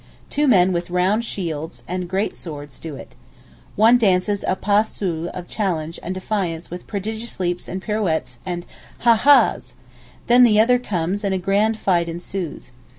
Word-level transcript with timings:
Two 0.31 0.47
men 0.47 0.73
with 0.73 0.89
round 0.89 1.23
shields 1.23 1.83
and 1.87 2.09
great 2.09 2.29
straight 2.29 2.35
swords 2.41 2.79
do 2.79 2.95
it. 2.95 3.13
One 3.75 3.99
dances 3.99 4.43
a 4.47 4.55
pas 4.55 4.89
seul 4.91 5.27
of 5.29 5.47
challenge 5.47 5.99
and 6.01 6.15
defiance 6.15 6.71
with 6.71 6.87
prodigious 6.87 7.39
leaps 7.39 7.67
and 7.67 7.83
pirouettes 7.83 8.39
and 8.43 8.65
Hah! 9.01 9.13
Hahs! 9.17 9.75
Then 10.25 10.41
the 10.41 10.59
other 10.59 10.79
comes 10.79 11.23
and 11.23 11.35
a 11.35 11.37
grand 11.37 11.77
fight 11.77 12.09
ensues. 12.09 12.71